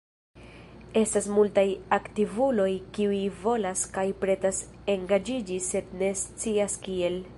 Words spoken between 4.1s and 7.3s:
pretas engaĝiĝi sed ne scias kiel.